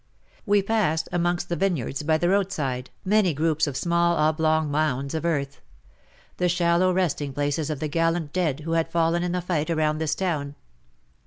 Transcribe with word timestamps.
We 0.47 0.63
passed, 0.63 1.07
amongst 1.11 1.47
the 1.47 1.55
vineyards 1.55 2.01
by 2.01 2.17
the 2.17 2.29
roadside, 2.29 2.89
many 3.05 3.35
groups 3.35 3.67
of 3.67 3.77
small 3.77 4.15
oblong 4.17 4.71
mounds 4.71 5.13
WAR 5.13 5.13
AND 5.13 5.13
WOMEN 5.13 5.13
IS9 5.13 5.13
of 5.13 5.25
earth— 5.49 5.61
the 6.37 6.49
shallow 6.49 6.91
resting 6.91 7.33
places 7.33 7.69
of 7.69 7.79
the 7.79 7.87
gallant 7.87 8.33
dead 8.33 8.61
who 8.61 8.71
had 8.71 8.89
fallen 8.89 9.21
in 9.21 9.33
the 9.33 9.41
fight 9.41 9.69
around 9.69 9.99
this 9.99 10.15
town. 10.15 10.55